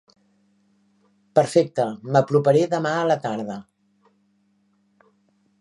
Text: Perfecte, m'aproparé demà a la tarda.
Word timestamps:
Perfecte, 1.41 1.85
m'aproparé 2.15 2.65
demà 2.73 2.97
a 3.03 3.07
la 3.13 3.21
tarda. 3.27 3.59